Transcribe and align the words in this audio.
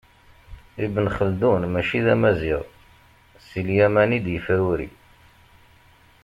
Ibn 0.85 1.05
Xeldun 1.15 1.63
mačči 1.73 1.99
d 2.05 2.07
amaziɣ, 2.13 2.61
si 3.47 3.59
Lyaman 3.67 4.15
i 4.17 4.19
d-yefruri. 4.25 4.89